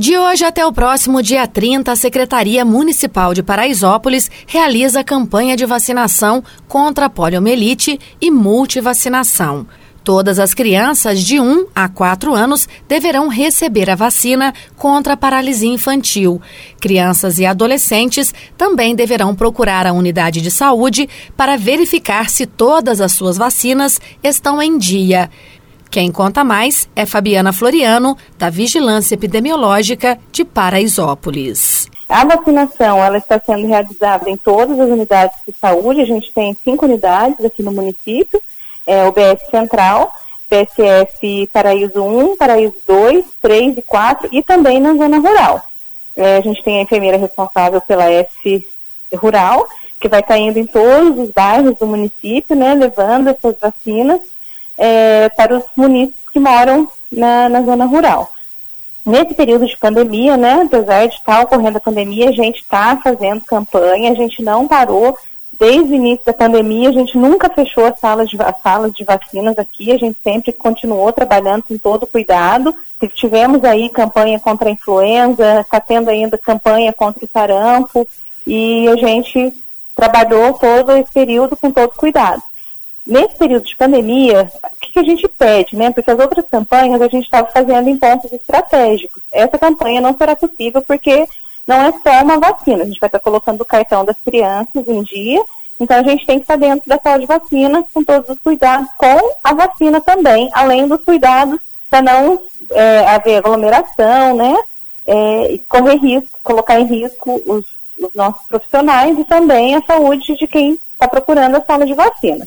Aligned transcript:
De 0.00 0.16
hoje 0.16 0.46
até 0.46 0.64
o 0.64 0.72
próximo 0.72 1.22
dia 1.22 1.46
30, 1.46 1.92
a 1.92 1.94
Secretaria 1.94 2.64
Municipal 2.64 3.34
de 3.34 3.42
Paraisópolis 3.42 4.30
realiza 4.46 5.04
campanha 5.04 5.54
de 5.54 5.66
vacinação 5.66 6.42
contra 6.66 7.04
a 7.04 7.10
poliomielite 7.10 8.00
e 8.18 8.30
multivacinação. 8.30 9.66
Todas 10.02 10.38
as 10.38 10.54
crianças 10.54 11.20
de 11.20 11.38
1 11.38 11.66
a 11.74 11.86
4 11.86 12.34
anos 12.34 12.66
deverão 12.88 13.28
receber 13.28 13.90
a 13.90 13.94
vacina 13.94 14.54
contra 14.74 15.12
a 15.12 15.16
paralisia 15.18 15.68
infantil. 15.68 16.40
Crianças 16.80 17.38
e 17.38 17.44
adolescentes 17.44 18.32
também 18.56 18.94
deverão 18.94 19.34
procurar 19.34 19.86
a 19.86 19.92
unidade 19.92 20.40
de 20.40 20.50
saúde 20.50 21.10
para 21.36 21.58
verificar 21.58 22.30
se 22.30 22.46
todas 22.46 23.02
as 23.02 23.12
suas 23.12 23.36
vacinas 23.36 24.00
estão 24.22 24.62
em 24.62 24.78
dia. 24.78 25.28
Quem 25.90 26.12
conta 26.12 26.44
mais 26.44 26.88
é 26.94 27.04
Fabiana 27.04 27.52
Floriano, 27.52 28.16
da 28.38 28.48
Vigilância 28.48 29.16
Epidemiológica 29.16 30.16
de 30.30 30.44
Paraisópolis. 30.44 31.88
A 32.08 32.24
vacinação 32.24 33.02
ela 33.02 33.18
está 33.18 33.40
sendo 33.44 33.66
realizada 33.66 34.30
em 34.30 34.36
todas 34.36 34.78
as 34.78 34.88
unidades 34.88 35.36
de 35.44 35.52
saúde. 35.52 36.00
A 36.00 36.04
gente 36.04 36.32
tem 36.32 36.56
cinco 36.62 36.84
unidades 36.84 37.44
aqui 37.44 37.60
no 37.60 37.72
município. 37.72 38.40
É 38.86 39.04
o 39.04 39.10
BS 39.10 39.50
Central, 39.50 40.12
PSF 40.48 41.48
Paraíso 41.52 42.00
1, 42.00 42.36
Paraíso 42.36 42.76
2, 42.86 43.24
3 43.42 43.78
e 43.78 43.82
4 43.82 44.28
e 44.30 44.44
também 44.44 44.78
na 44.78 44.94
zona 44.94 45.18
rural. 45.18 45.60
É, 46.16 46.36
a 46.36 46.40
gente 46.40 46.62
tem 46.62 46.78
a 46.78 46.82
enfermeira 46.82 47.16
responsável 47.16 47.80
pela 47.80 48.08
F 48.08 48.64
Rural, 49.16 49.66
que 50.00 50.08
vai 50.08 50.20
estar 50.20 50.38
indo 50.38 50.58
em 50.60 50.66
todos 50.66 51.18
os 51.18 51.32
bairros 51.32 51.76
do 51.76 51.86
município, 51.86 52.54
né, 52.54 52.74
levando 52.74 53.28
essas 53.28 53.56
vacinas 53.60 54.20
é, 54.80 55.28
para 55.36 55.58
os 55.58 55.64
munícipes 55.76 56.24
que 56.32 56.40
moram 56.40 56.88
na, 57.12 57.50
na 57.50 57.62
zona 57.62 57.84
rural. 57.84 58.32
Nesse 59.04 59.34
período 59.34 59.66
de 59.66 59.76
pandemia, 59.76 60.38
né, 60.38 60.62
apesar 60.64 61.06
de 61.06 61.14
estar 61.14 61.42
ocorrendo 61.42 61.76
a 61.76 61.82
pandemia, 61.82 62.30
a 62.30 62.32
gente 62.32 62.62
está 62.62 62.96
fazendo 62.96 63.42
campanha, 63.42 64.10
a 64.10 64.14
gente 64.14 64.42
não 64.42 64.66
parou 64.66 65.16
desde 65.58 65.92
o 65.92 65.94
início 65.94 66.24
da 66.24 66.32
pandemia, 66.32 66.88
a 66.88 66.92
gente 66.92 67.18
nunca 67.18 67.50
fechou 67.50 67.84
as 67.84 67.98
salas 68.00 68.30
de, 68.30 68.40
as 68.40 68.58
salas 68.62 68.92
de 68.94 69.04
vacinas 69.04 69.58
aqui, 69.58 69.92
a 69.92 69.98
gente 69.98 70.16
sempre 70.24 70.52
continuou 70.52 71.12
trabalhando 71.12 71.64
com 71.64 71.76
todo 71.76 72.06
cuidado. 72.06 72.74
Tivemos 73.12 73.62
aí 73.62 73.90
campanha 73.90 74.40
contra 74.40 74.70
a 74.70 74.72
influenza, 74.72 75.60
está 75.60 75.78
tendo 75.78 76.08
ainda 76.08 76.38
campanha 76.38 76.94
contra 76.94 77.26
o 77.26 77.28
sarampo, 77.30 78.08
e 78.46 78.88
a 78.88 78.96
gente 78.96 79.52
trabalhou 79.94 80.54
todo 80.54 80.92
esse 80.92 81.12
período 81.12 81.54
com 81.58 81.70
todo 81.70 81.90
cuidado. 81.90 82.42
Nesse 83.06 83.36
período 83.36 83.64
de 83.64 83.76
pandemia, 83.76 84.50
o 84.62 84.80
que, 84.80 84.92
que 84.92 84.98
a 84.98 85.02
gente 85.02 85.26
pede, 85.28 85.76
né? 85.76 85.90
Porque 85.90 86.10
as 86.10 86.18
outras 86.18 86.44
campanhas 86.48 87.00
a 87.00 87.08
gente 87.08 87.24
estava 87.24 87.50
fazendo 87.50 87.88
em 87.88 87.96
pontos 87.96 88.32
estratégicos. 88.32 89.22
Essa 89.32 89.58
campanha 89.58 90.00
não 90.00 90.16
será 90.16 90.36
possível 90.36 90.82
porque 90.82 91.26
não 91.66 91.76
é 91.76 91.92
só 91.92 92.22
uma 92.22 92.38
vacina. 92.38 92.82
A 92.82 92.86
gente 92.86 93.00
vai 93.00 93.08
estar 93.08 93.18
colocando 93.20 93.62
o 93.62 93.64
cartão 93.64 94.04
das 94.04 94.16
crianças 94.18 94.86
em 94.86 95.02
dia. 95.02 95.42
Então 95.78 95.98
a 95.98 96.02
gente 96.02 96.26
tem 96.26 96.36
que 96.36 96.42
estar 96.42 96.56
dentro 96.56 96.88
da 96.88 97.00
sala 97.02 97.18
de 97.18 97.26
vacina 97.26 97.84
com 97.92 98.04
todos 98.04 98.28
os 98.28 98.38
cuidados, 98.38 98.88
com 98.98 99.34
a 99.42 99.54
vacina 99.54 100.00
também, 100.00 100.50
além 100.52 100.86
dos 100.86 101.02
cuidados 101.02 101.58
para 101.88 102.02
não 102.02 102.40
é, 102.70 102.98
haver 103.08 103.38
aglomeração, 103.38 104.36
né? 104.36 104.56
É, 105.06 105.58
correr 105.68 105.96
risco, 105.96 106.38
colocar 106.42 106.78
em 106.78 106.84
risco 106.84 107.42
os, 107.46 107.66
os 107.98 108.14
nossos 108.14 108.46
profissionais 108.46 109.18
e 109.18 109.24
também 109.24 109.74
a 109.74 109.82
saúde 109.82 110.36
de 110.36 110.46
quem 110.46 110.78
está 110.92 111.08
procurando 111.08 111.56
a 111.56 111.64
sala 111.64 111.86
de 111.86 111.94
vacina. 111.94 112.46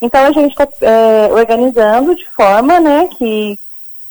Então 0.00 0.24
a 0.26 0.32
gente 0.32 0.52
está 0.52 0.66
é, 0.80 1.32
organizando 1.32 2.14
de 2.14 2.28
forma 2.30 2.78
né, 2.78 3.08
que 3.18 3.58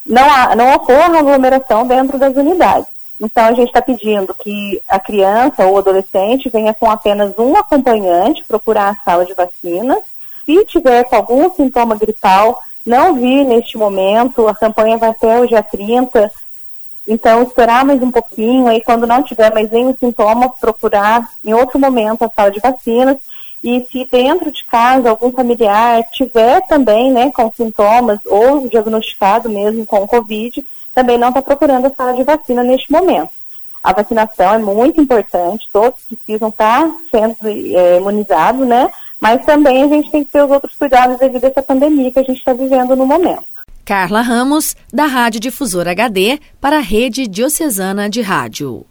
não, 0.05 0.29
há, 0.31 0.55
não 0.55 0.75
ocorra 0.75 1.19
aglomeração 1.19 1.87
dentro 1.87 2.17
das 2.17 2.35
unidades. 2.35 2.87
Então 3.19 3.45
a 3.45 3.53
gente 3.53 3.67
está 3.67 3.81
pedindo 3.81 4.33
que 4.35 4.81
a 4.87 4.99
criança 4.99 5.65
ou 5.65 5.77
adolescente 5.77 6.49
venha 6.49 6.73
com 6.73 6.89
apenas 6.89 7.33
um 7.37 7.55
acompanhante 7.55 8.43
procurar 8.45 8.89
a 8.89 9.03
sala 9.03 9.25
de 9.25 9.33
vacinas. 9.33 9.99
Se 10.45 10.65
tiver 10.65 11.03
com 11.05 11.15
algum 11.15 11.51
sintoma 11.51 11.95
gripal, 11.95 12.61
não 12.85 13.15
vir 13.15 13.43
neste 13.43 13.77
momento, 13.77 14.47
a 14.47 14.55
campanha 14.55 14.97
vai 14.97 15.09
até 15.09 15.39
o 15.39 15.47
dia 15.47 15.63
30, 15.63 16.31
então 17.07 17.43
esperar 17.43 17.83
mais 17.83 18.01
um 18.01 18.11
pouquinho, 18.11 18.67
aí 18.67 18.81
quando 18.81 19.07
não 19.07 19.23
tiver 19.23 19.53
mais 19.53 19.69
nenhum 19.69 19.95
sintoma, 19.97 20.49
procurar 20.49 21.29
em 21.43 21.53
outro 21.53 21.79
momento 21.79 22.23
a 22.23 22.29
sala 22.29 22.51
de 22.51 22.59
vacinas 22.59 23.17
e 23.63 23.85
se 23.85 24.07
dentro 24.11 24.51
de 24.51 24.63
casa 24.65 25.09
algum 25.09 25.31
familiar 25.31 26.03
tiver 26.11 26.61
também, 26.67 27.11
né, 27.11 27.31
com 27.31 27.51
sintomas 27.51 28.19
ou 28.25 28.69
diagnosticado 28.69 29.49
mesmo 29.49 29.85
com 29.85 30.07
Covid, 30.07 30.63
também 30.93 31.17
não 31.17 31.29
está 31.29 31.41
procurando 31.41 31.85
a 31.85 31.89
sala 31.93 32.13
de 32.13 32.23
vacina 32.23 32.63
neste 32.63 32.91
momento. 32.91 33.29
A 33.83 33.93
vacinação 33.93 34.53
é 34.53 34.57
muito 34.57 34.99
importante, 34.99 35.67
todos 35.71 35.99
precisam 36.07 36.49
estar 36.49 36.87
tá 36.87 36.95
sendo 37.11 37.35
é, 37.47 37.97
imunizados, 37.97 38.67
né? 38.67 38.89
Mas 39.19 39.45
também 39.45 39.83
a 39.83 39.87
gente 39.87 40.11
tem 40.11 40.23
que 40.23 40.31
ter 40.31 40.43
os 40.43 40.51
outros 40.51 40.75
cuidados 40.75 41.17
devido 41.17 41.45
a 41.45 41.47
essa 41.47 41.61
pandemia 41.61 42.11
que 42.11 42.19
a 42.19 42.23
gente 42.23 42.37
está 42.37 42.53
vivendo 42.53 42.95
no 42.95 43.05
momento. 43.05 43.43
Carla 43.85 44.21
Ramos, 44.21 44.75
da 44.91 45.05
Rádio 45.05 45.39
Difusora 45.39 45.91
HD, 45.91 46.39
para 46.59 46.77
a 46.77 46.81
Rede 46.81 47.25
Diocesana 47.27 48.09
de 48.09 48.21
Rádio. 48.21 48.85